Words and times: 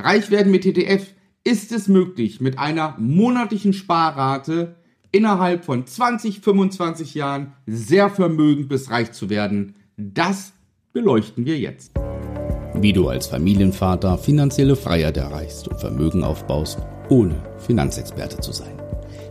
Reich 0.00 0.30
werden 0.30 0.52
mit 0.52 0.64
ETF 0.64 1.06
ist 1.42 1.72
es 1.72 1.88
möglich, 1.88 2.40
mit 2.40 2.58
einer 2.58 2.94
monatlichen 2.98 3.72
Sparrate 3.72 4.76
innerhalb 5.10 5.64
von 5.64 5.86
20, 5.86 6.40
25 6.40 7.14
Jahren 7.14 7.52
sehr 7.66 8.08
vermögend 8.08 8.68
bis 8.68 8.90
reich 8.90 9.10
zu 9.12 9.28
werden. 9.28 9.74
Das 9.96 10.52
beleuchten 10.92 11.46
wir 11.46 11.58
jetzt. 11.58 11.92
Wie 12.74 12.92
du 12.92 13.08
als 13.08 13.26
Familienvater 13.26 14.18
finanzielle 14.18 14.76
Freiheit 14.76 15.16
erreichst 15.16 15.66
und 15.66 15.80
Vermögen 15.80 16.22
aufbaust, 16.22 16.78
ohne 17.08 17.42
Finanzexperte 17.58 18.38
zu 18.38 18.52
sein. 18.52 18.80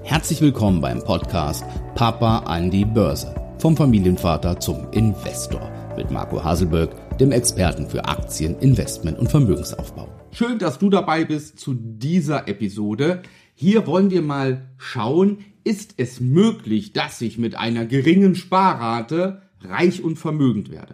Herzlich 0.04 0.42
willkommen 0.42 0.82
beim 0.82 1.02
Podcast 1.02 1.64
Papa 1.96 2.40
an 2.40 2.72
die 2.72 2.86
Börse. 2.86 3.34
Vom 3.60 3.78
Familienvater 3.78 4.60
zum 4.60 4.92
Investor 4.92 5.72
mit 5.96 6.12
Marco 6.12 6.44
Haselberg, 6.44 7.18
dem 7.18 7.32
Experten 7.32 7.90
für 7.90 8.04
Aktien, 8.04 8.60
Investment 8.60 9.18
und 9.18 9.32
Vermögensaufbau. 9.32 10.17
Schön, 10.38 10.60
dass 10.60 10.78
du 10.78 10.92
dabei 10.92 11.26
bist 11.26 11.60
zu 11.60 11.74
dieser 11.74 12.48
Episode. 12.48 13.24
Hier 13.56 13.88
wollen 13.88 14.11
wir 14.11 14.21
mal 14.21 14.70
schauen, 14.78 15.39
ist 15.64 15.96
es 15.98 16.20
möglich, 16.20 16.94
dass 16.94 17.20
ich 17.21 17.39
mit 17.39 17.56
einer 17.56 17.88
geringen 17.88 18.36
Sparrate 18.36 19.42
reich 19.61 20.04
und 20.04 20.18
vermögend 20.18 20.70
werde? 20.70 20.94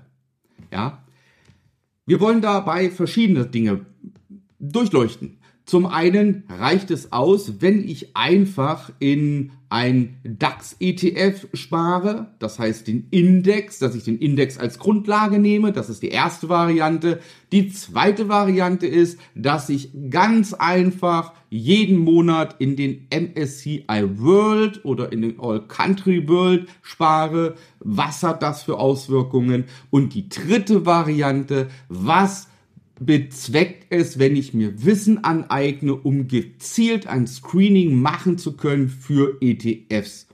Ja. 0.72 1.03
Wir 2.05 2.22
wollen 2.22 2.41
dabei 2.41 2.90
verschiedene 2.90 3.45
Dinge 3.45 3.86
durchleuchten. 4.59 5.40
Zum 5.66 5.85
einen 5.85 6.44
reicht 6.49 6.91
es 6.91 7.13
aus, 7.13 7.62
wenn 7.62 7.88
ich 7.88 8.17
einfach 8.17 8.91
in 8.99 9.52
ein 9.70 10.17
DAX-ETF 10.23 11.48
spare, 11.53 12.27
das 12.38 12.59
heißt 12.59 12.86
den 12.88 13.08
Index, 13.09 13.80
dass 13.80 13.95
ich 13.95 14.03
den 14.03 14.20
Index 14.20 14.58
als 14.59 14.77
Grundlage 14.77 15.39
nehme, 15.39 15.72
das 15.72 15.89
ist 15.89 16.03
die 16.03 16.09
erste 16.09 16.49
Variante. 16.49 17.20
Die 17.52 17.70
zweite 17.70 18.27
Variante 18.27 18.86
ist, 18.86 19.20
dass 19.36 19.70
ich 19.70 19.89
ganz 20.09 20.53
einfach 20.53 21.34
jeden 21.49 21.98
Monat 21.98 22.58
in 22.59 22.75
den 22.75 23.08
MSCI 23.09 24.03
World 24.17 24.84
oder 24.84 25.11
in 25.11 25.22
den 25.22 25.39
All 25.39 25.66
Country 25.66 26.28
World 26.28 26.67
spare. 26.81 27.56
Was 27.80 28.22
hat 28.22 28.44
das 28.44 28.64
für 28.64 28.78
Auswirkungen? 28.78 29.64
Und 29.89 30.14
die 30.14 30.30
dritte 30.30 30.86
Variante, 30.86 31.67
was 31.88 32.47
bezweckt 32.99 33.88
es, 33.89 34.19
wenn 34.19 34.36
ich 34.36 34.53
mir 34.53 34.86
Wissen 34.86 35.23
aneigne, 35.23 35.95
um 35.95 36.27
gezielt 36.27 37.08
ein 37.08 37.27
Screening 37.27 38.00
machen 38.00 38.38
zu 38.38 38.55
können 38.55 38.89
für 38.89 39.38
ETFs. 39.41 40.27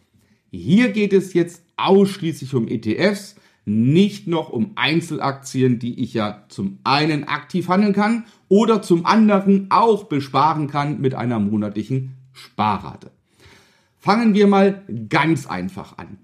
Hier 0.51 0.89
geht 0.89 1.13
es 1.13 1.33
jetzt 1.33 1.63
ausschließlich 1.77 2.53
um 2.53 2.67
ETFs, 2.67 3.35
nicht 3.65 4.27
noch 4.27 4.49
um 4.49 4.71
Einzelaktien, 4.75 5.79
die 5.79 6.01
ich 6.01 6.13
ja 6.13 6.45
zum 6.49 6.79
einen 6.83 7.25
aktiv 7.25 7.67
handeln 7.67 7.93
kann 7.93 8.25
oder 8.47 8.81
zum 8.81 9.05
anderen 9.05 9.67
auch 9.69 10.05
besparen 10.05 10.67
kann 10.67 10.99
mit 10.99 11.13
einer 11.13 11.39
monatlichen 11.39 12.15
Sparrate. 12.33 13.11
Fangen 13.97 14.33
wir 14.33 14.47
mal 14.47 14.83
ganz 15.09 15.45
einfach 15.45 15.97
an. 15.97 16.17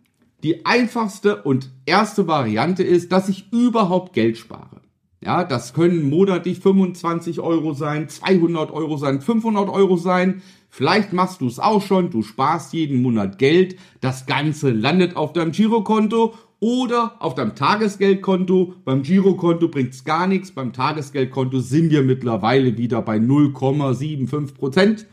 Die 0.44 0.66
einfachste 0.66 1.44
und 1.44 1.72
erste 1.86 2.28
Variante 2.28 2.84
ist, 2.84 3.12
dass 3.12 3.30
ich 3.30 3.52
überhaupt 3.52 4.14
Geld 4.14 4.38
spare. 4.38 4.82
Ja, 5.26 5.44
das 5.44 5.74
können 5.74 6.08
monatlich 6.08 6.60
25 6.60 7.40
Euro 7.40 7.74
sein, 7.74 8.10
200 8.10 8.70
Euro 8.70 8.96
sein, 8.98 9.22
500 9.22 9.70
Euro 9.70 9.98
sein. 9.98 10.44
Vielleicht 10.70 11.14
machst 11.14 11.42
du 11.42 11.48
es 11.48 11.58
auch 11.58 11.82
schon, 11.82 12.12
du 12.12 12.22
sparst 12.22 12.74
jeden 12.74 13.02
Monat 13.02 13.40
Geld, 13.40 13.76
das 14.02 14.28
Ganze 14.28 14.70
landet 14.70 15.16
auf 15.16 15.34
deinem 15.34 15.52
Girokonto 15.52 16.36
oder 16.60 17.16
auf 17.18 17.34
deinem 17.34 17.56
Tagesgeldkonto. 17.56 18.76
Beim 18.86 19.02
Girokonto 19.02 19.68
bringt 19.68 19.96
es 19.96 20.04
gar 20.04 20.28
nichts, 20.28 20.52
beim 20.52 20.74
Tagesgeldkonto 20.74 21.60
sind 21.60 21.90
wir 21.90 22.04
mittlerweile 22.04 22.78
wieder 22.78 23.02
bei 23.02 23.18
0,75 23.18 24.54
Prozent. 24.54 25.08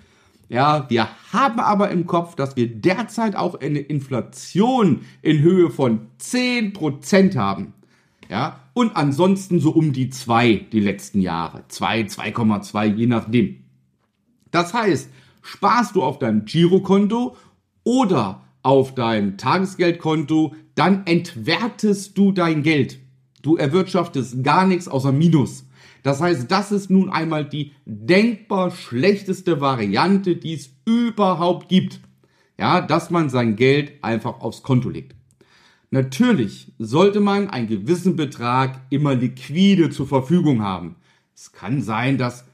Ja, 0.51 0.85
wir 0.91 1.09
haben 1.33 1.59
aber 1.59 1.91
im 1.91 2.07
Kopf, 2.07 2.35
dass 2.35 2.55
wir 2.55 2.67
derzeit 2.67 3.35
auch 3.35 3.59
eine 3.59 3.79
Inflation 3.79 5.07
in 5.23 5.41
Höhe 5.41 5.71
von 5.71 6.01
10 6.19 6.75
Prozent 6.75 7.35
haben. 7.35 7.73
Ja, 8.33 8.61
und 8.73 8.97
ansonsten 8.97 9.61
so 9.61 9.73
um 9.73 9.93
die 9.93 10.09
zwei 10.09 10.55
die 10.73 10.81
letzten 10.81 11.21
Jahre. 11.21 11.65
zwei 11.69 12.01
2,2, 12.01 12.95
je 12.95 13.07
nachdem. 13.07 13.59
Das 14.51 14.73
heißt, 14.73 15.11
sparst 15.43 15.97
du 15.97 16.03
auf 16.03 16.19
deinem 16.19 16.47
Girokonto 16.47 17.37
oder 17.85 18.41
auf 18.63 18.95
deinem 18.95 19.37
Tagesgeldkonto, 19.37 20.55
dann 20.75 21.05
entwertest 21.05 22.17
du 22.17 22.33
dein 22.33 22.63
Geld. 22.63 23.01
Du 23.43 23.57
erwirtschaftest 23.57 24.43
gar 24.43 24.67
nichts 24.67 24.89
außer 24.89 25.13
Minus. 25.13 25.67
Das 26.03 26.23
heißt, 26.23 26.51
das 26.51 26.73
ist 26.73 26.89
nun 26.89 27.11
einmal 27.11 27.45
die 27.45 27.73
denkbar 27.85 28.71
schlechteste 28.71 29.61
Variante, 29.61 30.37
die 30.37 30.55
es 30.55 30.71
überhaupt 30.87 31.69
gibt. 31.69 32.01
Ja, 32.59 32.81
dass 32.81 33.11
man 33.11 33.29
sein 33.29 33.57
Geld 33.57 34.03
einfach 34.03 34.41
aufs 34.41 34.63
Konto 34.63 34.89
legt. 34.89 35.17
Natürlich 35.93 36.73
sollte 36.79 37.21
man 37.21 37.51
einen 37.51 37.67
gewissen 37.67 38.17
Betrag 38.17 38.81
immer 38.89 39.15
liquide 39.15 39.91
zur 39.91 40.07
Verfügung 40.07 40.63
haben. 40.63 40.97
Es 41.35 41.53
kann 41.53 41.83
sein, 41.83 42.17
dass 42.17 42.47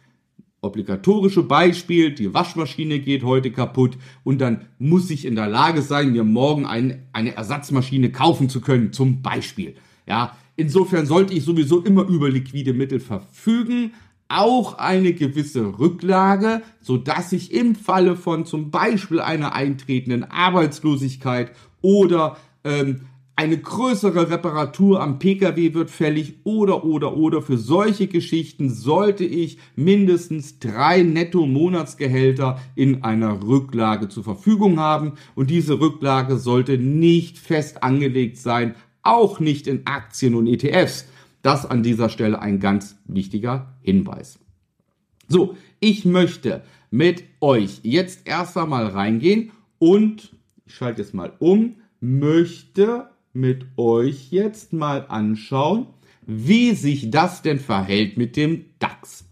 obligatorische 0.61 1.45
Beispiel, 1.45 2.13
die 2.13 2.35
Waschmaschine 2.35 2.99
geht 2.99 3.23
heute 3.23 3.53
kaputt 3.53 3.97
und 4.25 4.41
dann 4.41 4.63
muss 4.81 5.09
ich 5.11 5.25
in 5.25 5.37
der 5.37 5.47
Lage 5.47 5.83
sein, 5.83 6.11
mir 6.11 6.25
morgen 6.25 6.67
ein, 6.67 7.07
eine 7.13 7.37
Ersatzmaschine 7.37 8.11
kaufen 8.11 8.49
zu 8.49 8.61
können, 8.61 8.93
zum 8.93 9.23
Beispiel. 9.23 9.77
Ja, 10.05 10.37
insofern 10.57 11.07
sollte 11.07 11.33
ich 11.33 11.45
sowieso 11.45 11.81
immer 11.81 12.09
über 12.09 12.29
liquide 12.29 12.73
Mittel 12.73 12.99
verfügen, 12.99 13.93
auch 14.27 14.79
eine 14.79 15.13
gewisse 15.13 15.79
Rücklage, 15.79 16.63
so 16.81 16.97
dass 16.97 17.31
ich 17.31 17.55
im 17.55 17.77
Falle 17.77 18.17
von 18.17 18.47
zum 18.47 18.73
Beispiel 18.73 19.21
einer 19.21 19.53
eintretenden 19.53 20.25
Arbeitslosigkeit 20.25 21.53
oder 21.83 22.37
ähm, 22.65 23.03
eine 23.39 23.57
größere 23.57 24.31
Reparatur 24.31 25.01
am 25.01 25.21
Pkw 25.21 25.73
wird 25.73 25.91
fällig 25.91 26.41
oder 26.43 26.85
oder 26.85 27.17
oder 27.17 27.41
für 27.41 27.57
solche 27.57 28.09
Geschichten 28.09 28.69
sollte 28.69 29.25
ich 29.25 29.59
mindestens 29.77 30.59
drei 30.59 31.05
Netto-Monatsgehälter 31.05 32.61
in 32.75 33.05
einer 33.05 33.41
Rücklage 33.47 34.09
zur 34.09 34.25
Verfügung 34.25 34.81
haben 34.81 35.13
und 35.37 35.51
diese 35.51 35.79
Rücklage 35.79 36.37
sollte 36.37 36.79
nicht 36.79 37.39
fest 37.39 37.85
angelegt 37.85 38.39
sein, 38.39 38.75
auch 39.05 39.39
nicht 39.39 39.69
in 39.69 39.87
Aktien 39.87 40.35
und 40.35 40.49
ETFs. 40.49 41.07
Das 41.41 41.65
an 41.65 41.85
dieser 41.85 42.09
Stelle 42.09 42.43
ein 42.43 42.59
ganz 42.59 42.97
wichtiger 43.05 43.77
Hinweis. 43.83 44.41
So, 45.29 45.55
ich 45.79 46.05
möchte 46.05 46.65
mit 46.91 47.23
euch 47.41 47.79
jetzt 47.85 48.27
erst 48.27 48.57
einmal 48.57 48.89
reingehen 48.89 49.53
und 49.79 50.35
ich 50.67 50.75
schalte 50.75 51.03
es 51.03 51.13
mal 51.13 51.35
um, 51.39 51.77
möchte 52.01 53.11
mit 53.39 53.67
euch 53.77 54.31
jetzt 54.31 54.73
mal 54.73 55.07
anschauen, 55.09 55.87
wie 56.27 56.73
sich 56.73 57.11
das 57.11 57.41
denn 57.43 57.59
verhält 57.59 58.17
mit 58.19 58.37
dem 58.37 58.67
DAX. 58.79 59.25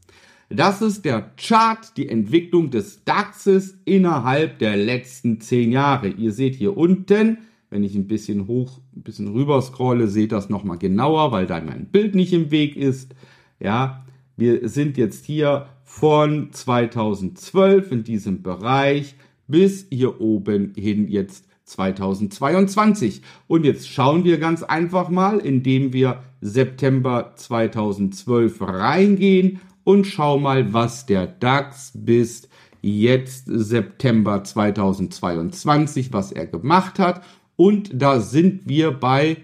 Das 0.49 0.81
ist 0.81 1.05
der 1.05 1.33
Chart, 1.37 1.97
die 1.97 2.09
Entwicklung 2.09 2.71
des 2.71 3.05
DAXes 3.05 3.79
innerhalb 3.85 4.61
der 4.61 4.77
letzten 4.77 5.41
zehn 5.41 5.73
Jahre. 5.73 6.09
Ihr 6.09 6.33
seht 6.33 6.55
hier 6.55 6.77
unten, 6.77 7.39
wenn 7.69 7.83
ich 7.83 7.97
ein 7.97 8.07
bisschen 8.07 8.47
hoch, 8.47 8.81
ein 8.95 9.03
bisschen 9.03 9.29
rüber 9.29 9.61
scrolle, 9.61 10.07
seht 10.07 10.31
das 10.31 10.49
nochmal 10.49 10.79
genauer, 10.79 11.33
weil 11.33 11.47
da 11.47 11.61
mein 11.61 11.87
Bild 11.87 12.15
nicht 12.15 12.33
im 12.33 12.53
Weg 12.53 12.77
ist. 12.77 13.15
Ja, 13.59 14.07
wir 14.37 14.69
sind 14.69 14.97
jetzt 14.97 15.27
hier 15.27 15.67
von 15.83 16.53
2012 16.53 17.91
in 17.91 18.05
diesem 18.05 18.43
Bereich 18.43 19.17
bis 19.49 19.87
hier 19.91 20.21
oben 20.21 20.73
hin 20.77 21.09
jetzt 21.09 21.46
2022. 21.67 23.21
Und 23.47 23.65
jetzt 23.65 23.89
schauen 23.89 24.25
wir 24.25 24.39
ganz 24.39 24.63
einfach 24.63 25.11
mal, 25.11 25.39
indem 25.39 25.93
wir 25.93 26.23
September 26.41 27.35
2012 27.37 28.63
reingehen 28.63 29.61
und 29.85 30.07
schau 30.07 30.39
mal, 30.39 30.73
was 30.73 31.05
der 31.07 31.27
DAX 31.27 31.93
bis 31.95 32.49
jetzt 32.83 33.45
September 33.47 34.45
2022, 34.45 36.13
was 36.13 36.33
er 36.33 36.47
gemacht 36.47 36.99
hat. 36.99 37.23
Und 37.57 37.91
da 37.93 38.21
sind 38.21 38.69
wir 38.69 38.91
bei, 38.93 39.39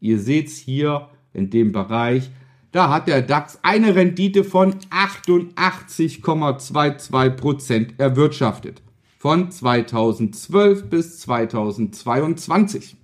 ihr 0.00 0.18
seht's 0.18 0.56
hier 0.56 1.08
in 1.32 1.50
dem 1.50 1.70
Bereich, 1.72 2.30
da 2.72 2.90
hat 2.90 3.08
der 3.08 3.22
DAX 3.22 3.58
eine 3.62 3.94
Rendite 3.94 4.44
von 4.44 4.74
88,22 4.90 7.30
Prozent 7.30 7.94
erwirtschaftet 7.98 8.82
von 9.18 9.50
2012 9.50 10.88
bis 10.88 11.18
2022. 11.20 12.96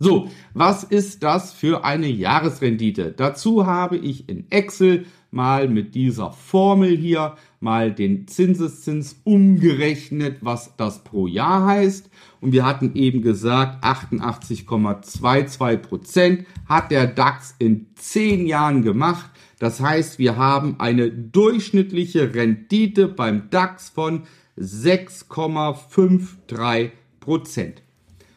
So, 0.00 0.28
was 0.54 0.84
ist 0.84 1.24
das 1.24 1.52
für 1.52 1.84
eine 1.84 2.06
Jahresrendite? 2.08 3.12
Dazu 3.16 3.66
habe 3.66 3.96
ich 3.96 4.28
in 4.28 4.48
Excel 4.50 5.06
mal 5.30 5.68
mit 5.68 5.96
dieser 5.96 6.30
Formel 6.30 6.96
hier 6.96 7.34
mal 7.60 7.92
den 7.92 8.28
Zinseszins 8.28 9.20
umgerechnet, 9.24 10.38
was 10.40 10.76
das 10.76 11.02
pro 11.02 11.26
Jahr 11.26 11.66
heißt. 11.66 12.10
Und 12.40 12.52
wir 12.52 12.64
hatten 12.64 12.94
eben 12.94 13.22
gesagt, 13.22 13.84
88,22 13.84 15.76
Prozent 15.78 16.46
hat 16.68 16.92
der 16.92 17.08
DAX 17.08 17.56
in 17.58 17.88
10 17.96 18.46
Jahren 18.46 18.82
gemacht. 18.82 19.30
Das 19.58 19.80
heißt, 19.80 20.20
wir 20.20 20.36
haben 20.36 20.76
eine 20.78 21.10
durchschnittliche 21.10 22.34
Rendite 22.34 23.08
beim 23.08 23.50
DAX 23.50 23.88
von 23.90 24.22
6,53 24.58 26.90
Prozent. 27.20 27.82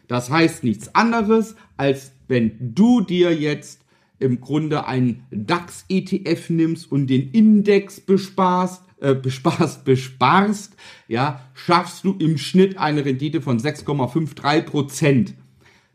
Das 0.07 0.29
heißt 0.29 0.63
nichts 0.63 0.93
anderes, 0.93 1.55
als 1.77 2.11
wenn 2.27 2.75
du 2.75 3.01
dir 3.01 3.33
jetzt 3.33 3.81
im 4.19 4.39
Grunde 4.39 4.85
einen 4.85 5.23
DAX-ETF 5.31 6.49
nimmst 6.49 6.91
und 6.91 7.07
den 7.07 7.31
Index 7.31 7.99
besparst, 7.99 8.83
äh, 8.99 9.15
besparst, 9.15 9.83
besparst, 9.91 10.75
ja, 11.07 11.41
schaffst 11.53 12.03
du 12.03 12.15
im 12.19 12.37
Schnitt 12.37 12.77
eine 12.77 13.03
Rendite 13.03 13.41
von 13.41 13.59
6,53 13.59 14.61
Prozent. 14.61 15.33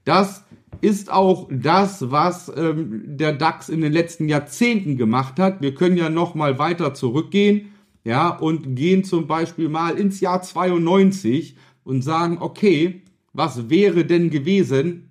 Das 0.04 0.42
ist 0.80 1.10
auch 1.10 1.48
das, 1.50 2.10
was 2.10 2.52
ähm, 2.54 3.02
der 3.04 3.32
DAX 3.32 3.68
in 3.68 3.80
den 3.80 3.92
letzten 3.92 4.28
Jahrzehnten 4.28 4.96
gemacht 4.96 5.38
hat. 5.38 5.60
Wir 5.60 5.74
können 5.74 5.96
ja 5.96 6.10
noch 6.10 6.34
mal 6.34 6.58
weiter 6.58 6.94
zurückgehen, 6.94 7.72
ja, 8.06 8.28
und 8.28 8.76
gehen 8.76 9.02
zum 9.02 9.26
Beispiel 9.26 9.68
mal 9.68 9.98
ins 9.98 10.20
Jahr 10.20 10.40
92 10.40 11.56
und 11.82 12.02
sagen, 12.02 12.38
okay, 12.40 13.02
was 13.32 13.68
wäre 13.68 14.04
denn 14.04 14.30
gewesen, 14.30 15.08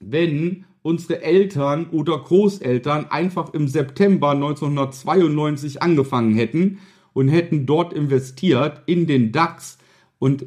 wenn 0.00 0.66
unsere 0.82 1.22
Eltern 1.22 1.86
oder 1.92 2.18
Großeltern 2.18 3.10
einfach 3.10 3.54
im 3.54 3.68
September 3.68 4.32
1992 4.32 5.80
angefangen 5.80 6.34
hätten 6.34 6.80
und 7.14 7.28
hätten 7.28 7.64
dort 7.64 7.94
investiert 7.94 8.82
in 8.84 9.06
den 9.06 9.32
DAX 9.32 9.78
und 10.18 10.44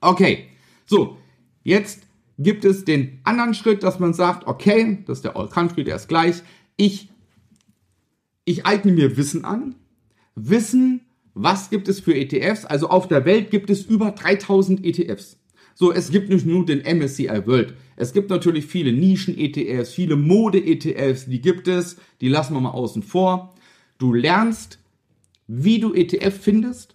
Okay, 0.00 0.46
so, 0.86 1.18
jetzt 1.62 2.06
gibt 2.38 2.64
es 2.64 2.84
den 2.84 3.20
anderen 3.24 3.54
Schritt, 3.54 3.82
dass 3.82 3.98
man 3.98 4.14
sagt, 4.14 4.46
okay, 4.46 5.02
das 5.06 5.18
ist 5.18 5.24
der 5.24 5.36
All 5.36 5.48
Country, 5.48 5.84
der 5.84 5.96
ist 5.96 6.08
gleich. 6.08 6.42
Ich, 6.76 7.10
ich 8.44 8.64
eigne 8.64 8.92
mir 8.92 9.16
Wissen 9.16 9.44
an. 9.44 9.74
Wissen, 10.36 11.02
was 11.34 11.70
gibt 11.70 11.88
es 11.88 12.00
für 12.00 12.14
ETFs? 12.14 12.64
Also 12.64 12.88
auf 12.88 13.08
der 13.08 13.24
Welt 13.24 13.50
gibt 13.50 13.68
es 13.68 13.84
über 13.84 14.12
3000 14.12 14.84
ETFs. 14.84 15.38
So, 15.74 15.92
es 15.92 16.10
gibt 16.10 16.28
nicht 16.28 16.46
nur 16.46 16.64
den 16.64 16.80
MSCI 16.80 17.46
World. 17.46 17.74
Es 17.96 18.12
gibt 18.12 18.30
natürlich 18.30 18.66
viele 18.66 18.92
Nischen-ETFs, 18.92 19.92
viele 19.92 20.16
Mode-ETFs, 20.16 21.26
die 21.26 21.40
gibt 21.40 21.68
es. 21.68 21.96
Die 22.20 22.28
lassen 22.28 22.54
wir 22.54 22.60
mal 22.60 22.70
außen 22.70 23.02
vor. 23.02 23.54
Du 23.98 24.14
lernst 24.14 24.79
wie 25.52 25.80
du 25.80 25.92
ETF 25.92 26.38
findest 26.40 26.94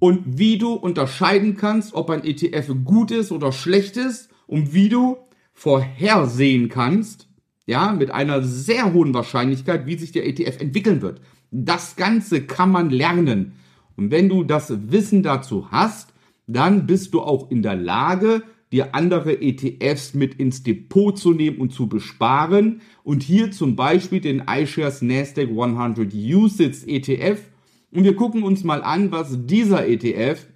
und 0.00 0.38
wie 0.38 0.58
du 0.58 0.72
unterscheiden 0.72 1.56
kannst, 1.56 1.94
ob 1.94 2.10
ein 2.10 2.24
ETF 2.24 2.72
gut 2.84 3.12
ist 3.12 3.30
oder 3.30 3.52
schlecht 3.52 3.96
ist 3.96 4.28
und 4.48 4.74
wie 4.74 4.88
du 4.88 5.18
vorhersehen 5.52 6.68
kannst, 6.68 7.28
ja, 7.64 7.92
mit 7.92 8.10
einer 8.10 8.42
sehr 8.42 8.92
hohen 8.92 9.14
Wahrscheinlichkeit, 9.14 9.86
wie 9.86 9.96
sich 9.96 10.10
der 10.10 10.26
ETF 10.26 10.60
entwickeln 10.60 11.00
wird. 11.00 11.20
Das 11.52 11.94
Ganze 11.94 12.42
kann 12.42 12.72
man 12.72 12.90
lernen. 12.90 13.52
Und 13.96 14.10
wenn 14.10 14.28
du 14.28 14.42
das 14.42 14.90
Wissen 14.90 15.22
dazu 15.22 15.70
hast, 15.70 16.12
dann 16.48 16.86
bist 16.86 17.14
du 17.14 17.20
auch 17.20 17.52
in 17.52 17.62
der 17.62 17.76
Lage, 17.76 18.42
dir 18.72 18.96
andere 18.96 19.40
ETFs 19.40 20.14
mit 20.14 20.34
ins 20.34 20.64
Depot 20.64 21.16
zu 21.16 21.34
nehmen 21.34 21.58
und 21.58 21.72
zu 21.72 21.88
besparen. 21.88 22.80
Und 23.04 23.22
hier 23.22 23.52
zum 23.52 23.76
Beispiel 23.76 24.20
den 24.20 24.42
iShares 24.48 25.02
Nasdaq 25.02 25.50
100 25.50 26.12
USITS 26.12 26.82
ETF 26.84 27.51
und 27.92 28.04
wir 28.04 28.16
gucken 28.16 28.42
uns 28.42 28.64
mal 28.64 28.82
an, 28.82 29.12
was 29.12 29.46
dieser 29.46 29.86
ETF 29.86 30.46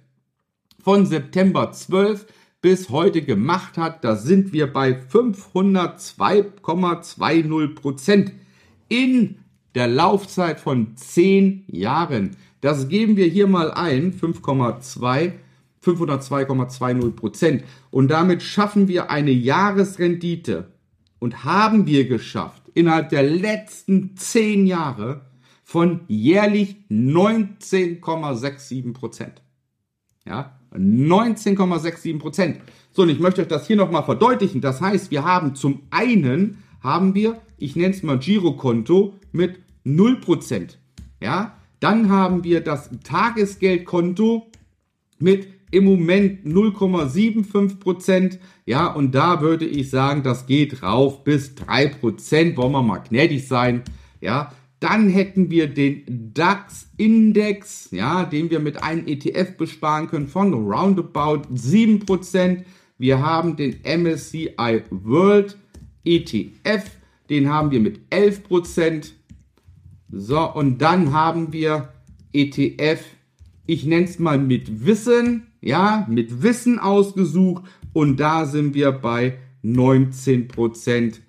von 0.83 1.05
September 1.05 1.71
12 1.71 2.25
bis 2.61 2.89
heute 2.89 3.21
gemacht 3.21 3.77
hat. 3.77 4.03
Da 4.03 4.15
sind 4.15 4.53
wir 4.53 4.73
bei 4.73 4.99
502,20 4.99 7.75
Prozent 7.75 8.33
in 8.89 9.37
der 9.75 9.87
Laufzeit 9.87 10.59
von 10.59 10.97
10 10.97 11.65
Jahren. 11.67 12.35
Das 12.61 12.89
geben 12.89 13.15
wir 13.15 13.27
hier 13.27 13.45
mal 13.47 13.69
ein, 13.71 14.13
5,2 14.13 15.33
502,20 15.83 17.11
Prozent. 17.11 17.63
Und 17.91 18.09
damit 18.09 18.43
schaffen 18.43 18.87
wir 18.87 19.09
eine 19.09 19.31
Jahresrendite 19.31 20.71
und 21.19 21.43
haben 21.43 21.85
wir 21.85 22.07
geschafft, 22.07 22.63
innerhalb 22.73 23.09
der 23.09 23.23
letzten 23.23 24.15
10 24.17 24.67
Jahre 24.67 25.26
von 25.67 26.01
jährlich 26.07 26.77
19,67 26.89 28.93
Prozent. 28.93 29.41
Ja, 30.25 30.57
19,67 30.73 32.19
Prozent. 32.19 32.61
So, 32.93 33.01
und 33.01 33.09
ich 33.09 33.19
möchte 33.19 33.41
euch 33.41 33.49
das 33.49 33.67
hier 33.67 33.75
nochmal 33.75 34.05
verdeutlichen. 34.05 34.61
Das 34.61 34.79
heißt, 34.79 35.11
wir 35.11 35.25
haben 35.25 35.55
zum 35.55 35.81
einen, 35.89 36.63
haben 36.79 37.15
wir, 37.15 37.41
ich 37.57 37.75
nenne 37.75 37.93
es 37.93 38.01
mal 38.01 38.17
Girokonto 38.17 39.15
mit 39.33 39.59
0 39.83 40.21
Prozent. 40.21 40.79
Ja, 41.19 41.57
dann 41.81 42.09
haben 42.09 42.45
wir 42.45 42.61
das 42.61 42.89
Tagesgeldkonto 43.03 44.49
mit 45.19 45.49
im 45.71 45.83
Moment 45.83 46.45
0,75 46.45 47.79
Prozent. 47.79 48.39
Ja, 48.65 48.87
und 48.87 49.13
da 49.13 49.41
würde 49.41 49.65
ich 49.65 49.89
sagen, 49.89 50.23
das 50.23 50.45
geht 50.45 50.81
rauf 50.81 51.25
bis 51.25 51.55
3 51.55 51.87
Prozent. 51.87 52.55
Wollen 52.55 52.71
wir 52.71 52.83
mal 52.83 52.99
gnädig 52.99 53.49
sein. 53.49 53.83
Ja, 54.21 54.53
dann 54.79 55.09
hätten 55.09 55.49
wir 55.49 55.67
den 55.67 56.33
DAX-Index, 56.33 57.89
ja, 57.91 58.25
den 58.25 58.49
wir 58.49 58.59
mit 58.59 58.83
einem 58.83 59.07
ETF 59.07 59.57
besparen 59.57 60.07
können 60.07 60.27
von 60.27 60.53
roundabout 60.53 61.43
7 61.53 61.99
Prozent. 61.99 62.65
Wir 62.97 63.21
haben 63.21 63.55
den 63.55 63.77
MSCI 63.83 64.83
World 64.91 65.57
ETF, 66.03 66.83
den 67.29 67.49
haben 67.49 67.71
wir 67.71 67.79
mit 67.79 68.01
11 68.11 68.43
Prozent. 68.43 69.13
So, 70.09 70.53
und 70.53 70.79
dann 70.81 71.11
haben 71.11 71.51
wir 71.51 71.93
ETF, 72.33 73.03
ich 73.65 73.85
nenne 73.85 74.05
es 74.05 74.19
mal 74.19 74.37
mit 74.37 74.85
Wissen, 74.85 75.47
ja, 75.61 76.05
mit 76.09 76.43
Wissen 76.43 76.79
ausgesucht 76.79 77.63
und 77.93 78.19
da 78.19 78.45
sind 78.45 78.73
wir 78.75 78.91
bei 78.91 79.39
19% 79.63 81.19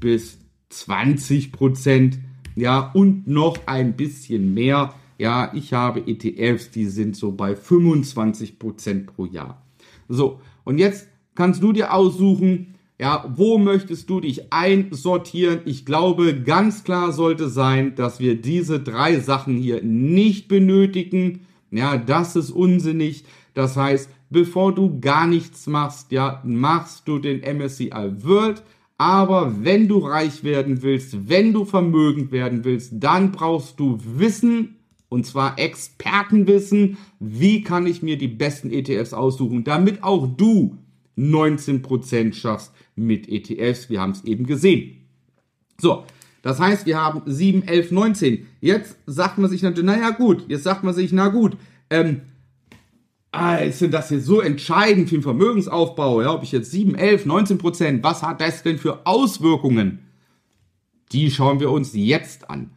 bis 0.00 0.38
20%, 0.70 2.18
ja, 2.60 2.90
und 2.94 3.26
noch 3.26 3.58
ein 3.66 3.96
bisschen 3.96 4.54
mehr. 4.54 4.94
Ja, 5.18 5.52
ich 5.54 5.72
habe 5.72 6.00
ETFs, 6.06 6.70
die 6.70 6.86
sind 6.86 7.16
so 7.16 7.32
bei 7.32 7.54
25% 7.54 9.06
pro 9.06 9.26
Jahr. 9.26 9.62
So, 10.08 10.40
und 10.64 10.78
jetzt 10.78 11.08
kannst 11.34 11.62
du 11.62 11.72
dir 11.72 11.92
aussuchen, 11.92 12.74
ja, 13.00 13.32
wo 13.36 13.58
möchtest 13.58 14.10
du 14.10 14.20
dich 14.20 14.52
einsortieren? 14.52 15.60
Ich 15.64 15.86
glaube, 15.86 16.42
ganz 16.42 16.82
klar 16.82 17.12
sollte 17.12 17.48
sein, 17.48 17.94
dass 17.94 18.18
wir 18.18 18.40
diese 18.40 18.80
drei 18.80 19.20
Sachen 19.20 19.56
hier 19.56 19.82
nicht 19.82 20.48
benötigen. 20.48 21.46
Ja, 21.70 21.96
das 21.96 22.34
ist 22.34 22.50
unsinnig. 22.50 23.24
Das 23.54 23.76
heißt, 23.76 24.10
bevor 24.30 24.74
du 24.74 24.98
gar 25.00 25.26
nichts 25.26 25.68
machst, 25.68 26.10
ja, 26.10 26.42
machst 26.44 27.06
du 27.06 27.18
den 27.18 27.40
MSCI 27.40 28.24
World. 28.24 28.62
Aber 28.98 29.64
wenn 29.64 29.86
du 29.86 29.98
reich 29.98 30.42
werden 30.42 30.82
willst, 30.82 31.28
wenn 31.28 31.52
du 31.52 31.64
vermögend 31.64 32.32
werden 32.32 32.64
willst, 32.64 32.92
dann 32.96 33.30
brauchst 33.30 33.78
du 33.78 33.98
Wissen, 34.04 34.74
und 35.08 35.24
zwar 35.24 35.58
Expertenwissen. 35.58 36.98
Wie 37.20 37.62
kann 37.62 37.86
ich 37.86 38.02
mir 38.02 38.18
die 38.18 38.28
besten 38.28 38.70
ETFs 38.70 39.14
aussuchen, 39.14 39.64
damit 39.64 40.02
auch 40.02 40.26
du 40.26 40.76
19% 41.16 42.34
schaffst 42.34 42.72
mit 42.94 43.28
ETFs. 43.28 43.88
Wir 43.88 44.00
haben 44.00 44.12
es 44.12 44.24
eben 44.24 44.46
gesehen. 44.46 44.96
So, 45.80 46.04
das 46.42 46.60
heißt, 46.60 46.86
wir 46.86 47.00
haben 47.00 47.22
7, 47.26 47.62
11, 47.62 47.90
19. 47.90 48.46
Jetzt 48.60 48.96
sagt 49.06 49.38
man 49.38 49.50
sich 49.50 49.62
natürlich, 49.62 49.86
naja 49.86 50.10
gut, 50.10 50.44
jetzt 50.48 50.64
sagt 50.64 50.84
man 50.84 50.94
sich, 50.94 51.12
na 51.12 51.28
gut, 51.28 51.56
ähm, 51.90 52.22
ah, 53.32 53.56
ist 53.56 53.80
denn 53.80 53.90
das 53.90 54.10
jetzt 54.10 54.26
so 54.26 54.40
entscheidend 54.40 55.08
für 55.08 55.16
den 55.16 55.22
Vermögensaufbau? 55.22 56.22
Ja, 56.22 56.34
ob 56.34 56.42
ich 56.42 56.52
jetzt 56.52 56.70
7, 56.70 56.94
11, 56.94 57.26
19 57.26 57.58
Prozent, 57.58 58.02
was 58.02 58.22
hat 58.22 58.40
das 58.40 58.62
denn 58.62 58.78
für 58.78 59.06
Auswirkungen? 59.06 60.00
Die 61.12 61.30
schauen 61.30 61.60
wir 61.60 61.70
uns 61.70 61.92
jetzt 61.94 62.50
an. 62.50 62.70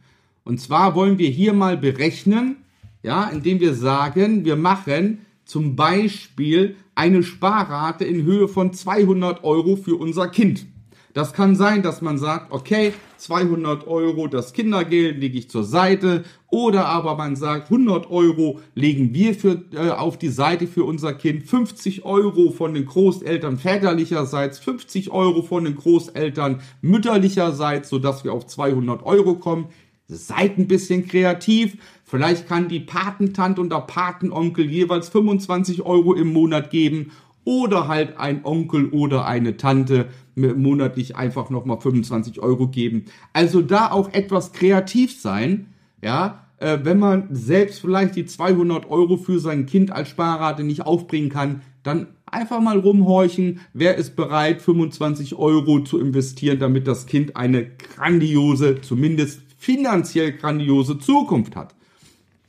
Und 0.44 0.60
zwar 0.60 0.94
wollen 0.94 1.18
wir 1.18 1.28
hier 1.28 1.52
mal 1.52 1.76
berechnen, 1.76 2.56
ja, 3.02 3.28
indem 3.28 3.60
wir 3.60 3.74
sagen, 3.74 4.44
wir 4.44 4.56
machen 4.56 5.18
zum 5.44 5.76
Beispiel 5.76 6.76
eine 6.94 7.22
Sparrate 7.22 8.04
in 8.04 8.22
Höhe 8.24 8.48
von 8.48 8.72
200 8.72 9.44
Euro 9.44 9.76
für 9.76 9.96
unser 9.96 10.28
Kind. 10.28 10.66
Das 11.14 11.34
kann 11.34 11.56
sein, 11.56 11.82
dass 11.82 12.00
man 12.00 12.16
sagt, 12.16 12.52
okay, 12.52 12.94
200 13.18 13.86
Euro 13.86 14.28
das 14.28 14.54
Kindergeld 14.54 15.18
lege 15.18 15.38
ich 15.38 15.50
zur 15.50 15.64
Seite 15.64 16.24
oder 16.48 16.86
aber 16.86 17.16
man 17.16 17.36
sagt, 17.36 17.70
100 17.70 18.10
Euro 18.10 18.60
legen 18.74 19.12
wir 19.12 19.34
für, 19.34 19.62
äh, 19.74 19.90
auf 19.90 20.18
die 20.18 20.30
Seite 20.30 20.66
für 20.66 20.84
unser 20.84 21.12
Kind, 21.12 21.44
50 21.44 22.04
Euro 22.04 22.50
von 22.50 22.72
den 22.72 22.86
Großeltern 22.86 23.58
väterlicherseits, 23.58 24.58
50 24.58 25.10
Euro 25.10 25.42
von 25.42 25.64
den 25.64 25.76
Großeltern 25.76 26.62
mütterlicherseits, 26.80 27.90
sodass 27.90 28.24
wir 28.24 28.32
auf 28.32 28.46
200 28.46 29.04
Euro 29.04 29.34
kommen. 29.34 29.66
Seid 30.08 30.58
ein 30.58 30.68
bisschen 30.68 31.06
kreativ. 31.06 31.76
Vielleicht 32.04 32.48
kann 32.48 32.68
die 32.68 32.80
Patentante 32.80 33.60
und 33.60 33.70
der 33.70 33.80
Patenonkel 33.80 34.70
jeweils 34.70 35.08
25 35.08 35.82
Euro 35.82 36.14
im 36.14 36.32
Monat 36.32 36.70
geben 36.70 37.12
oder 37.44 37.88
halt 37.88 38.18
ein 38.18 38.44
Onkel 38.44 38.88
oder 38.90 39.26
eine 39.26 39.56
Tante 39.56 40.06
monatlich 40.34 41.16
einfach 41.16 41.50
nochmal 41.50 41.80
25 41.80 42.40
Euro 42.40 42.68
geben. 42.68 43.06
Also 43.32 43.62
da 43.62 43.90
auch 43.90 44.12
etwas 44.12 44.52
kreativ 44.52 45.20
sein, 45.20 45.66
ja, 46.02 46.46
äh, 46.58 46.78
wenn 46.82 46.98
man 46.98 47.28
selbst 47.30 47.80
vielleicht 47.80 48.16
die 48.16 48.24
200 48.24 48.88
Euro 48.88 49.16
für 49.16 49.38
sein 49.38 49.66
Kind 49.66 49.90
als 49.90 50.08
Sparrate 50.08 50.62
nicht 50.62 50.86
aufbringen 50.86 51.28
kann, 51.28 51.62
dann 51.82 52.06
einfach 52.26 52.60
mal 52.60 52.78
rumhorchen, 52.78 53.60
wer 53.74 53.96
ist 53.96 54.16
bereit, 54.16 54.62
25 54.62 55.34
Euro 55.34 55.80
zu 55.80 55.98
investieren, 55.98 56.58
damit 56.58 56.86
das 56.86 57.06
Kind 57.06 57.36
eine 57.36 57.66
grandiose, 57.66 58.80
zumindest 58.80 59.40
finanziell 59.58 60.32
grandiose 60.32 60.98
Zukunft 60.98 61.56
hat. 61.56 61.74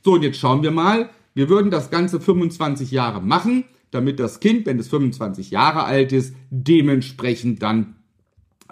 So, 0.04 0.12
und 0.12 0.22
jetzt 0.22 0.38
schauen 0.38 0.62
wir 0.62 0.70
mal. 0.70 1.10
Wir 1.34 1.48
würden 1.48 1.70
das 1.70 1.90
Ganze 1.90 2.20
25 2.20 2.92
Jahre 2.92 3.20
machen, 3.20 3.64
damit 3.94 4.18
das 4.18 4.40
Kind, 4.40 4.66
wenn 4.66 4.78
es 4.78 4.88
25 4.88 5.50
Jahre 5.50 5.84
alt 5.84 6.12
ist, 6.12 6.34
dementsprechend 6.50 7.62
dann 7.62 7.96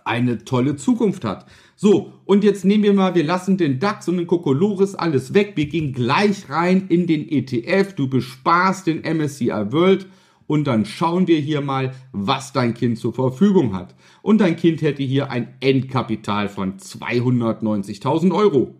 eine 0.05 0.45
tolle 0.45 0.77
Zukunft 0.77 1.25
hat. 1.25 1.47
So, 1.77 2.13
und 2.25 2.45
jetzt 2.45 2.65
nehmen 2.65 2.85
wir 2.85 2.93
mal, 2.93 3.15
wir 3.15 3.25
lassen 3.25 3.57
den 3.57 3.79
DAX 3.79 4.09
und 4.09 4.17
den 4.17 4.27
Kokolores 4.27 4.95
alles 4.95 5.35
weg. 5.35 5.53
Wir 5.57 5.67
gehen 5.67 5.93
gleich 5.93 6.49
rein 6.49 6.87
in 6.89 7.07
den 7.07 7.29
ETF. 7.29 7.95
Du 7.95 8.09
besparst 8.09 8.87
den 8.87 9.03
MSCI 9.03 9.73
World 9.73 10.07
und 10.47 10.67
dann 10.67 10.85
schauen 10.85 11.27
wir 11.27 11.39
hier 11.39 11.61
mal, 11.61 11.93
was 12.13 12.53
dein 12.53 12.75
Kind 12.75 12.99
zur 12.99 13.15
Verfügung 13.15 13.75
hat. 13.75 13.95
Und 14.23 14.41
dein 14.41 14.57
Kind 14.57 14.83
hätte 14.83 15.03
hier 15.03 15.31
ein 15.31 15.55
Endkapital 15.61 16.49
von 16.49 16.79
290.000 16.79 18.35
Euro. 18.35 18.75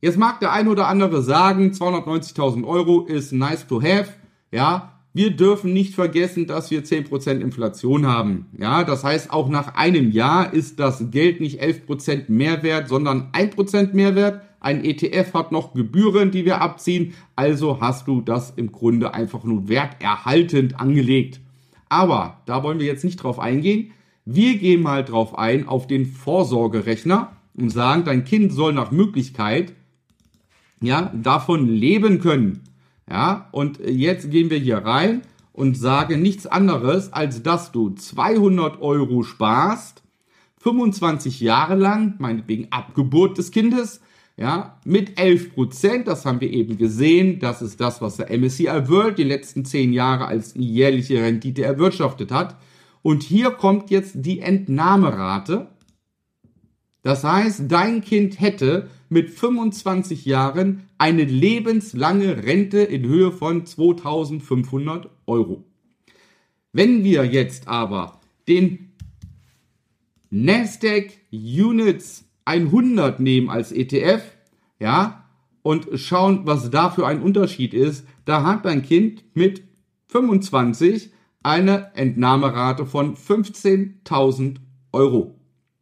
Jetzt 0.00 0.18
mag 0.18 0.40
der 0.40 0.52
ein 0.52 0.68
oder 0.68 0.88
andere 0.88 1.22
sagen, 1.22 1.70
290.000 1.70 2.64
Euro 2.64 3.04
ist 3.04 3.32
nice 3.32 3.66
to 3.66 3.82
have. 3.82 4.10
Ja, 4.50 4.99
wir 5.12 5.30
dürfen 5.32 5.72
nicht 5.72 5.94
vergessen, 5.94 6.46
dass 6.46 6.70
wir 6.70 6.84
10% 6.84 7.40
Inflation 7.40 8.06
haben. 8.06 8.46
Ja, 8.56 8.84
das 8.84 9.02
heißt, 9.02 9.32
auch 9.32 9.48
nach 9.48 9.74
einem 9.74 10.12
Jahr 10.12 10.52
ist 10.52 10.78
das 10.78 11.10
Geld 11.10 11.40
nicht 11.40 11.60
11% 11.60 12.24
Mehrwert, 12.28 12.88
sondern 12.88 13.32
1% 13.32 13.92
Mehrwert. 13.92 14.42
Ein 14.60 14.84
ETF 14.84 15.34
hat 15.34 15.52
noch 15.52 15.74
Gebühren, 15.74 16.30
die 16.30 16.44
wir 16.44 16.60
abziehen. 16.60 17.14
Also 17.34 17.80
hast 17.80 18.06
du 18.06 18.20
das 18.20 18.52
im 18.54 18.70
Grunde 18.70 19.12
einfach 19.12 19.42
nur 19.42 19.68
werterhaltend 19.68 20.78
angelegt. 20.78 21.40
Aber 21.88 22.42
da 22.46 22.62
wollen 22.62 22.78
wir 22.78 22.86
jetzt 22.86 23.04
nicht 23.04 23.16
drauf 23.16 23.40
eingehen. 23.40 23.92
Wir 24.24 24.58
gehen 24.58 24.82
mal 24.82 25.04
drauf 25.04 25.36
ein 25.36 25.66
auf 25.66 25.88
den 25.88 26.06
Vorsorgerechner 26.06 27.36
und 27.56 27.70
sagen, 27.70 28.04
dein 28.04 28.24
Kind 28.24 28.52
soll 28.52 28.72
nach 28.74 28.92
Möglichkeit 28.92 29.72
ja, 30.80 31.12
davon 31.14 31.68
leben 31.68 32.20
können. 32.20 32.60
Ja, 33.10 33.48
und 33.50 33.80
jetzt 33.80 34.30
gehen 34.30 34.50
wir 34.50 34.58
hier 34.58 34.78
rein 34.78 35.22
und 35.52 35.76
sagen 35.76 36.22
nichts 36.22 36.46
anderes, 36.46 37.12
als 37.12 37.42
dass 37.42 37.72
du 37.72 37.90
200 37.90 38.80
Euro 38.80 39.24
sparst, 39.24 40.02
25 40.58 41.40
Jahre 41.40 41.74
lang, 41.74 42.14
meinetwegen 42.18 42.68
ab 42.70 42.94
Geburt 42.94 43.36
des 43.38 43.50
Kindes, 43.50 44.00
ja, 44.36 44.78
mit 44.84 45.18
11 45.18 45.54
Prozent, 45.54 46.08
das 46.08 46.24
haben 46.24 46.40
wir 46.40 46.50
eben 46.50 46.78
gesehen, 46.78 47.40
das 47.40 47.62
ist 47.62 47.80
das, 47.80 48.00
was 48.00 48.16
der 48.16 48.30
MSCI 48.30 48.88
World 48.88 49.18
die 49.18 49.24
letzten 49.24 49.64
10 49.64 49.92
Jahre 49.92 50.26
als 50.26 50.54
jährliche 50.56 51.22
Rendite 51.22 51.64
erwirtschaftet 51.64 52.30
hat. 52.30 52.56
Und 53.02 53.22
hier 53.22 53.50
kommt 53.50 53.90
jetzt 53.90 54.12
die 54.16 54.40
Entnahmerate. 54.40 55.68
Das 57.02 57.24
heißt, 57.24 57.64
dein 57.68 58.02
Kind 58.02 58.40
hätte 58.40 58.88
mit 59.08 59.30
25 59.30 60.24
Jahren 60.24 60.84
eine 60.98 61.24
lebenslange 61.24 62.44
Rente 62.44 62.80
in 62.80 63.04
Höhe 63.06 63.32
von 63.32 63.64
2500 63.64 65.08
Euro. 65.26 65.64
Wenn 66.72 67.02
wir 67.02 67.24
jetzt 67.24 67.68
aber 67.68 68.20
den 68.46 68.92
Nasdaq 70.30 71.12
Units 71.32 72.24
100 72.44 73.18
nehmen 73.18 73.50
als 73.50 73.72
ETF, 73.72 74.22
ja, 74.78 75.24
und 75.62 75.88
schauen, 75.94 76.42
was 76.44 76.70
da 76.70 76.90
für 76.90 77.06
ein 77.06 77.22
Unterschied 77.22 77.74
ist, 77.74 78.06
da 78.24 78.44
hat 78.44 78.64
dein 78.64 78.82
Kind 78.82 79.24
mit 79.34 79.62
25 80.08 81.10
eine 81.42 81.90
Entnahmerate 81.94 82.86
von 82.86 83.16
15.000 83.16 84.56
Euro. 84.92 85.39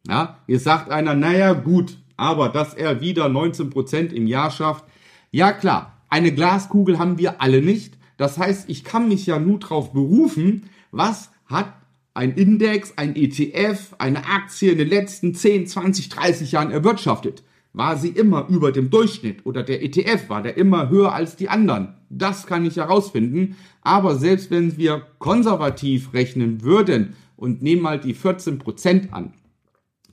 Ja, 0.08 0.38
jetzt 0.46 0.64
sagt 0.64 0.90
einer, 0.90 1.14
naja, 1.14 1.52
gut, 1.52 1.98
aber 2.16 2.48
dass 2.48 2.72
er 2.74 3.00
wieder 3.00 3.28
19 3.28 3.68
Prozent 3.68 4.12
im 4.12 4.26
Jahr 4.26 4.50
schafft, 4.50 4.84
ja 5.30 5.52
klar, 5.52 5.98
eine 6.08 6.32
Glaskugel 6.32 6.98
haben 6.98 7.18
wir 7.18 7.42
alle 7.42 7.60
nicht. 7.60 7.98
Das 8.16 8.38
heißt, 8.38 8.70
ich 8.70 8.84
kann 8.84 9.08
mich 9.08 9.26
ja 9.26 9.38
nur 9.38 9.58
darauf 9.58 9.92
berufen, 9.92 10.70
was 10.90 11.30
hat 11.46 11.72
ein 12.14 12.32
Index, 12.32 12.94
ein 12.96 13.14
ETF, 13.14 13.94
eine 13.98 14.26
Aktie 14.26 14.72
in 14.72 14.78
den 14.78 14.88
letzten 14.88 15.34
10, 15.34 15.66
20, 15.66 16.08
30 16.08 16.52
Jahren 16.52 16.70
erwirtschaftet. 16.70 17.44
War 17.74 17.96
sie 17.96 18.08
immer 18.08 18.48
über 18.48 18.72
dem 18.72 18.90
Durchschnitt 18.90 19.44
oder 19.44 19.62
der 19.62 19.84
ETF 19.84 20.28
war 20.28 20.42
der 20.42 20.56
immer 20.56 20.88
höher 20.88 21.12
als 21.12 21.36
die 21.36 21.50
anderen? 21.50 21.94
Das 22.08 22.46
kann 22.46 22.64
ich 22.64 22.76
herausfinden. 22.76 23.56
Aber 23.82 24.16
selbst 24.16 24.50
wenn 24.50 24.76
wir 24.78 25.02
konservativ 25.18 26.14
rechnen 26.14 26.62
würden 26.62 27.14
und 27.36 27.62
nehmen 27.62 27.82
mal 27.82 28.00
die 28.00 28.14
14 28.14 28.58
Prozent 28.58 29.12
an, 29.12 29.34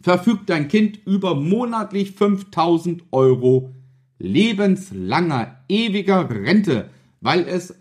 verfügt 0.05 0.49
dein 0.51 0.67
Kind 0.67 0.99
über 1.07 1.33
monatlich 1.33 2.11
5000 2.11 3.05
Euro 3.09 3.73
lebenslanger, 4.19 5.63
ewiger 5.67 6.29
Rente, 6.29 6.91
weil 7.21 7.47
es 7.47 7.73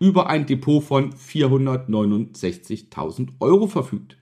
über 0.00 0.28
ein 0.28 0.44
Depot 0.44 0.82
von 0.82 1.12
469.000 1.12 3.28
Euro 3.38 3.68
verfügt. 3.68 4.16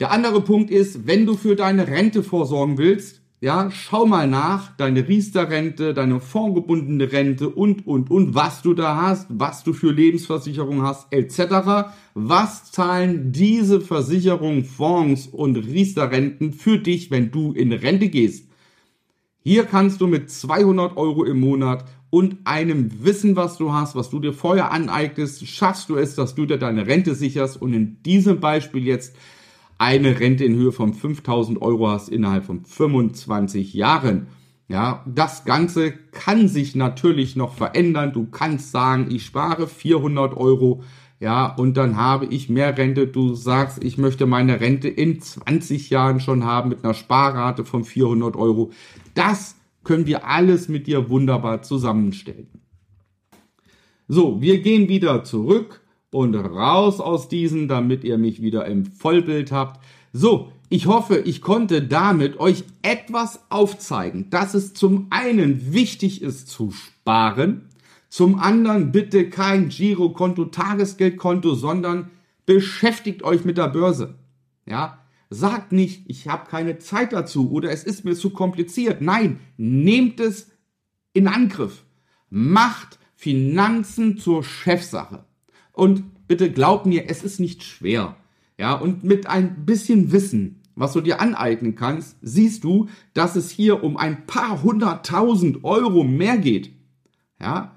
Der 0.00 0.10
andere 0.10 0.40
Punkt 0.40 0.70
ist, 0.70 1.06
wenn 1.06 1.26
du 1.26 1.34
für 1.34 1.54
deine 1.54 1.86
Rente 1.86 2.22
vorsorgen 2.22 2.78
willst, 2.78 3.20
ja, 3.46 3.70
schau 3.70 4.06
mal 4.06 4.26
nach, 4.26 4.76
deine 4.76 5.06
Riester-Rente, 5.06 5.94
deine 5.94 6.18
fondgebundene 6.18 7.12
Rente 7.12 7.48
und, 7.48 7.86
und, 7.86 8.10
und, 8.10 8.34
was 8.34 8.60
du 8.60 8.74
da 8.74 9.00
hast, 9.00 9.28
was 9.28 9.62
du 9.62 9.72
für 9.72 9.92
Lebensversicherung 9.92 10.82
hast, 10.82 11.12
etc. 11.12 11.92
Was 12.14 12.72
zahlen 12.72 13.30
diese 13.30 13.80
Versicherungen, 13.80 14.64
Fonds 14.64 15.28
und 15.28 15.54
Riester-Renten 15.58 16.54
für 16.54 16.78
dich, 16.78 17.12
wenn 17.12 17.30
du 17.30 17.52
in 17.52 17.72
Rente 17.72 18.08
gehst? 18.08 18.50
Hier 19.44 19.62
kannst 19.62 20.00
du 20.00 20.08
mit 20.08 20.28
200 20.28 20.96
Euro 20.96 21.22
im 21.22 21.38
Monat 21.38 21.84
und 22.10 22.38
einem 22.42 23.04
Wissen, 23.04 23.36
was 23.36 23.58
du 23.58 23.72
hast, 23.72 23.94
was 23.94 24.10
du 24.10 24.18
dir 24.18 24.32
vorher 24.32 24.72
aneignest, 24.72 25.46
schaffst 25.46 25.88
du 25.88 25.94
es, 25.94 26.16
dass 26.16 26.34
du 26.34 26.46
dir 26.46 26.58
deine 26.58 26.88
Rente 26.88 27.14
sicherst 27.14 27.62
und 27.62 27.74
in 27.74 28.02
diesem 28.02 28.40
Beispiel 28.40 28.84
jetzt 28.84 29.14
eine 29.78 30.18
Rente 30.18 30.44
in 30.44 30.54
Höhe 30.54 30.72
von 30.72 30.94
5000 30.94 31.60
Euro 31.60 31.88
hast 31.88 32.08
innerhalb 32.08 32.44
von 32.44 32.64
25 32.64 33.74
Jahren. 33.74 34.28
Ja, 34.68 35.04
das 35.06 35.44
Ganze 35.44 35.92
kann 35.92 36.48
sich 36.48 36.74
natürlich 36.74 37.36
noch 37.36 37.54
verändern. 37.54 38.12
Du 38.12 38.26
kannst 38.26 38.72
sagen, 38.72 39.08
ich 39.10 39.24
spare 39.24 39.68
400 39.68 40.36
Euro, 40.36 40.82
ja, 41.20 41.46
und 41.46 41.76
dann 41.76 41.96
habe 41.96 42.26
ich 42.26 42.48
mehr 42.48 42.76
Rente. 42.76 43.06
Du 43.06 43.34
sagst, 43.34 43.82
ich 43.82 43.96
möchte 43.96 44.26
meine 44.26 44.60
Rente 44.60 44.88
in 44.88 45.20
20 45.20 45.88
Jahren 45.88 46.20
schon 46.20 46.44
haben 46.44 46.68
mit 46.68 46.84
einer 46.84 46.94
Sparrate 46.94 47.64
von 47.64 47.84
400 47.84 48.36
Euro. 48.36 48.70
Das 49.14 49.56
können 49.82 50.06
wir 50.06 50.26
alles 50.26 50.68
mit 50.68 50.86
dir 50.86 51.08
wunderbar 51.08 51.62
zusammenstellen. 51.62 52.48
So, 54.08 54.40
wir 54.40 54.60
gehen 54.60 54.88
wieder 54.88 55.24
zurück 55.24 55.80
und 56.16 56.34
raus 56.34 56.98
aus 56.98 57.28
diesen, 57.28 57.68
damit 57.68 58.02
ihr 58.02 58.16
mich 58.16 58.40
wieder 58.40 58.64
im 58.64 58.86
Vollbild 58.86 59.52
habt. 59.52 59.84
So, 60.14 60.50
ich 60.70 60.86
hoffe, 60.86 61.18
ich 61.18 61.42
konnte 61.42 61.82
damit 61.82 62.40
euch 62.40 62.64
etwas 62.80 63.40
aufzeigen, 63.50 64.30
dass 64.30 64.54
es 64.54 64.72
zum 64.72 65.08
einen 65.10 65.74
wichtig 65.74 66.22
ist 66.22 66.48
zu 66.48 66.70
sparen, 66.70 67.68
zum 68.08 68.38
anderen 68.38 68.92
bitte 68.92 69.28
kein 69.28 69.68
Girokonto, 69.68 70.46
Tagesgeldkonto, 70.46 71.54
sondern 71.54 72.10
beschäftigt 72.46 73.22
euch 73.22 73.44
mit 73.44 73.58
der 73.58 73.68
Börse. 73.68 74.14
Ja, 74.64 75.00
Sagt 75.28 75.72
nicht, 75.72 76.04
ich 76.06 76.28
habe 76.28 76.48
keine 76.48 76.78
Zeit 76.78 77.12
dazu 77.12 77.50
oder 77.50 77.70
es 77.70 77.84
ist 77.84 78.04
mir 78.06 78.14
zu 78.14 78.30
kompliziert. 78.30 79.02
Nein, 79.02 79.40
nehmt 79.58 80.20
es 80.20 80.52
in 81.12 81.26
Angriff. 81.26 81.84
Macht 82.30 82.98
Finanzen 83.16 84.16
zur 84.16 84.44
Chefsache. 84.44 85.25
Und 85.76 86.26
bitte 86.26 86.50
glaub 86.50 86.86
mir, 86.86 87.08
es 87.08 87.22
ist 87.22 87.38
nicht 87.38 87.62
schwer. 87.62 88.16
Ja, 88.58 88.74
und 88.74 89.04
mit 89.04 89.26
ein 89.26 89.66
bisschen 89.66 90.10
Wissen, 90.10 90.62
was 90.74 90.94
du 90.94 91.02
dir 91.02 91.20
aneignen 91.20 91.74
kannst, 91.74 92.16
siehst 92.22 92.64
du, 92.64 92.88
dass 93.12 93.36
es 93.36 93.50
hier 93.50 93.84
um 93.84 93.98
ein 93.98 94.26
paar 94.26 94.62
hunderttausend 94.62 95.64
Euro 95.64 96.02
mehr 96.02 96.38
geht. 96.38 96.72
Ja, 97.38 97.75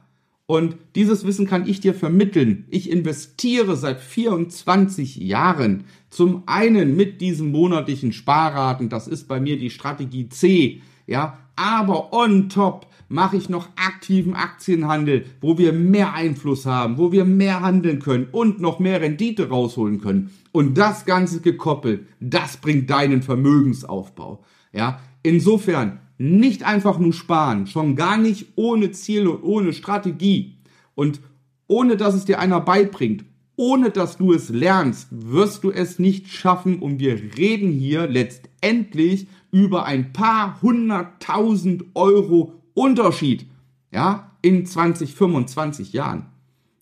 und 0.50 0.78
dieses 0.96 1.28
Wissen 1.28 1.46
kann 1.46 1.68
ich 1.68 1.80
dir 1.80 1.94
vermitteln. 1.94 2.66
Ich 2.72 2.90
investiere 2.90 3.76
seit 3.76 4.00
24 4.00 5.18
Jahren 5.18 5.84
zum 6.10 6.42
einen 6.48 6.96
mit 6.96 7.22
diesen 7.22 7.52
monatlichen 7.52 8.14
Sparraten, 8.14 8.90
das 8.90 9.08
ist 9.08 9.28
bei 9.28 9.40
mir 9.40 9.60
die 9.60 9.70
Strategie 9.70 10.28
C, 10.30 10.82
ja, 11.06 11.38
aber 11.56 12.14
on 12.14 12.50
top 12.50 12.88
mache 13.10 13.38
ich 13.38 13.48
noch 13.50 13.68
aktiven 13.76 14.34
Aktienhandel, 14.34 15.26
wo 15.40 15.60
wir 15.60 15.72
mehr 15.72 16.16
Einfluss 16.16 16.66
haben, 16.66 16.98
wo 16.98 17.12
wir 17.12 17.26
mehr 17.26 17.62
handeln 17.62 18.00
können 18.00 18.26
und 18.32 18.60
noch 18.60 18.80
mehr 18.80 19.02
Rendite 19.02 19.50
rausholen 19.50 20.02
können. 20.02 20.32
Und 20.52 20.80
das 20.80 21.06
Ganze 21.06 21.42
gekoppelt, 21.42 22.08
das 22.20 22.58
bringt 22.58 22.90
deinen 22.90 23.22
Vermögensaufbau. 23.22 24.44
Ja, 24.74 25.00
insofern 25.22 26.00
nicht 26.20 26.64
einfach 26.64 27.00
nur 27.00 27.14
sparen, 27.14 27.66
schon 27.66 27.96
gar 27.96 28.18
nicht 28.18 28.48
ohne 28.56 28.92
Ziel 28.92 29.28
und 29.28 29.42
ohne 29.42 29.74
Strategie. 29.74 30.58
Und 30.94 31.22
ohne 31.68 31.96
dass 31.96 32.14
es 32.14 32.26
dir 32.26 32.40
einer 32.40 32.60
beibringt, 32.60 33.24
ohne 33.56 33.90
dass 33.90 34.18
du 34.18 34.34
es 34.34 34.50
lernst, 34.50 35.08
wirst 35.12 35.64
du 35.64 35.72
es 35.72 35.98
nicht 35.98 36.28
schaffen. 36.28 36.80
Und 36.80 37.00
wir 37.00 37.38
reden 37.38 37.72
hier 37.72 38.06
letztendlich 38.08 39.28
über 39.52 39.86
ein 39.86 40.12
paar 40.12 40.62
hunderttausend 40.62 41.86
Euro 41.94 42.54
Unterschied, 42.74 43.48
ja, 43.92 44.32
in 44.42 44.66
20, 44.66 45.14
25 45.16 45.94
Jahren. 45.94 46.26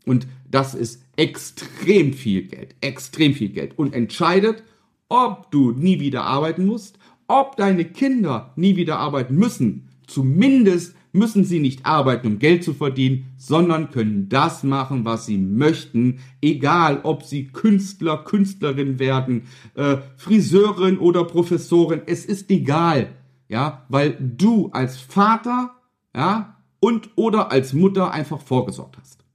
Und 0.06 0.28
das 0.50 0.73
ist 0.73 1.04
extrem 1.15 2.13
viel 2.13 2.43
Geld, 2.43 2.76
extrem 2.82 3.34
viel 3.34 3.50
Geld. 3.50 3.78
Und 3.78 3.93
entscheidet, 3.93 4.63
ob 5.10 5.52
du 5.52 5.71
nie 5.71 6.00
wieder 6.00 6.23
arbeiten 6.23 6.65
musst, 6.65 6.96
ob 7.27 7.57
deine 7.57 7.85
Kinder 7.85 8.53
nie 8.55 8.75
wieder 8.75 8.99
arbeiten 8.99 9.35
müssen. 9.35 9.89
Zumindest 10.07 10.95
müssen 11.11 11.43
sie 11.43 11.59
nicht 11.59 11.85
arbeiten, 11.85 12.27
um 12.27 12.39
Geld 12.39 12.63
zu 12.63 12.73
verdienen, 12.73 13.33
sondern 13.37 13.91
können 13.91 14.29
das 14.29 14.63
machen, 14.63 15.03
was 15.05 15.25
sie 15.25 15.37
möchten, 15.37 16.19
egal 16.41 17.01
ob 17.03 17.23
sie 17.23 17.47
Künstler, 17.47 18.17
Künstlerin 18.17 18.99
werden, 18.99 19.43
äh, 19.75 19.97
Friseurin 20.15 20.97
oder 20.97 21.23
Professorin, 21.25 22.01
es 22.05 22.25
ist 22.25 22.49
egal, 22.49 23.09
ja, 23.49 23.85
weil 23.89 24.17
du 24.19 24.69
als 24.71 24.97
Vater, 24.97 25.71
ja, 26.15 26.57
und 26.79 27.09
oder 27.15 27.51
als 27.51 27.73
Mutter 27.73 28.11
einfach 28.11 28.39
vorgesorgt 28.39 28.97
hast. 28.99 29.25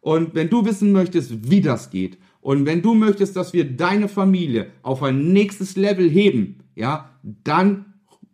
Und 0.00 0.34
wenn 0.34 0.48
du 0.48 0.64
wissen 0.64 0.92
möchtest, 0.92 1.50
wie 1.50 1.60
das 1.60 1.90
geht, 1.90 2.18
und 2.48 2.64
wenn 2.64 2.80
du 2.80 2.94
möchtest, 2.94 3.36
dass 3.36 3.52
wir 3.52 3.76
deine 3.76 4.08
Familie 4.08 4.70
auf 4.80 5.02
ein 5.02 5.34
nächstes 5.34 5.76
Level 5.76 6.08
heben, 6.08 6.60
ja, 6.74 7.10
dann 7.22 7.92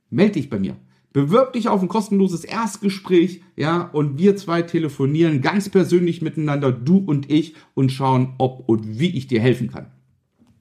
melde 0.08 0.34
dich 0.34 0.48
bei 0.48 0.60
mir. 0.60 0.76
Bewirb 1.12 1.52
dich 1.52 1.66
auf 1.66 1.82
ein 1.82 1.88
kostenloses 1.88 2.44
Erstgespräch, 2.44 3.42
ja, 3.56 3.80
und 3.82 4.16
wir 4.16 4.36
zwei 4.36 4.62
telefonieren 4.62 5.40
ganz 5.40 5.68
persönlich 5.68 6.22
miteinander, 6.22 6.70
du 6.70 6.98
und 6.98 7.28
ich, 7.28 7.56
und 7.74 7.90
schauen, 7.90 8.34
ob 8.38 8.68
und 8.68 9.00
wie 9.00 9.10
ich 9.16 9.26
dir 9.26 9.40
helfen 9.40 9.72
kann. 9.72 9.90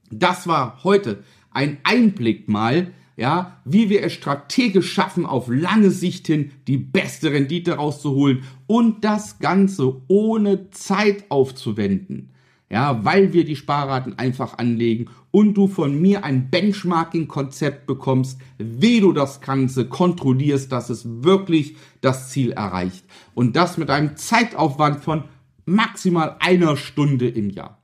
Das 0.09 0.47
war 0.47 0.83
heute 0.83 1.23
ein 1.51 1.77
Einblick 1.83 2.49
mal, 2.49 2.87
ja, 3.17 3.61
wie 3.65 3.87
wir 3.91 4.01
es 4.01 4.13
strategisch 4.13 4.91
schaffen, 4.91 5.27
auf 5.27 5.47
lange 5.47 5.91
Sicht 5.91 6.25
hin 6.25 6.49
die 6.65 6.77
beste 6.77 7.31
Rendite 7.31 7.73
rauszuholen 7.73 8.45
und 8.65 9.05
das 9.05 9.37
Ganze 9.37 10.01
ohne 10.07 10.71
Zeit 10.71 11.25
aufzuwenden 11.29 12.32
ja, 12.73 13.05
weil 13.05 13.33
wir 13.33 13.45
die 13.45 13.55
Sparraten 13.55 14.17
einfach 14.17 14.57
anlegen 14.57 15.05
und 15.29 15.53
du 15.53 15.67
von 15.67 16.01
mir 16.01 16.23
ein 16.23 16.49
Benchmarking-Konzept 16.49 17.85
bekommst, 17.85 18.39
wie 18.57 18.99
du 18.99 19.13
das 19.13 19.41
Ganze 19.41 19.87
kontrollierst, 19.87 20.71
dass 20.71 20.89
es 20.89 21.23
wirklich 21.23 21.75
das 22.01 22.31
Ziel 22.31 22.51
erreicht. 22.51 23.05
Und 23.35 23.55
das 23.55 23.77
mit 23.77 23.91
einem 23.91 24.17
Zeitaufwand 24.17 25.01
von 25.01 25.25
maximal 25.65 26.37
einer 26.39 26.75
Stunde 26.75 27.29
im 27.29 27.51
Jahr. 27.51 27.77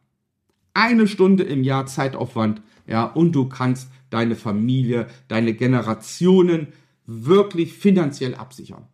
Eine 0.73 1.07
Stunde 1.07 1.43
im 1.43 1.63
Jahr 1.63 1.85
Zeitaufwand, 1.85 2.63
ja, 2.87 3.03
und 3.03 3.33
du 3.33 3.47
kannst 3.47 3.91
deine 4.09 4.35
Familie, 4.35 5.05
deine 5.27 5.53
Generationen 5.53 6.69
wirklich 7.05 7.73
finanziell 7.73 8.33
absichern. 8.33 8.87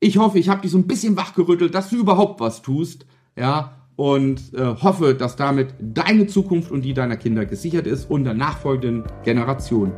Ich 0.00 0.16
hoffe, 0.16 0.38
ich 0.38 0.48
habe 0.48 0.62
dich 0.62 0.70
so 0.70 0.78
ein 0.78 0.86
bisschen 0.86 1.18
wachgerüttelt, 1.18 1.74
dass 1.74 1.90
du 1.90 1.96
überhaupt 1.96 2.40
was 2.40 2.62
tust, 2.62 3.04
ja, 3.36 3.83
und 3.96 4.52
äh, 4.54 4.74
hoffe, 4.82 5.14
dass 5.14 5.36
damit 5.36 5.68
deine 5.80 6.26
Zukunft 6.26 6.70
und 6.70 6.82
die 6.82 6.94
deiner 6.94 7.16
Kinder 7.16 7.46
gesichert 7.46 7.86
ist 7.86 8.10
und 8.10 8.24
der 8.24 8.34
nachfolgenden 8.34 9.04
Generation. 9.24 9.92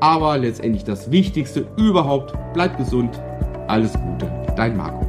Aber 0.00 0.38
letztendlich 0.38 0.84
das 0.84 1.10
Wichtigste 1.10 1.66
überhaupt, 1.76 2.34
bleib 2.52 2.76
gesund, 2.76 3.20
alles 3.66 3.92
Gute, 3.94 4.30
dein 4.56 4.76
Marco. 4.76 5.03